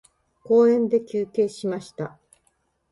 [0.43, 2.17] 公園で休憩しました。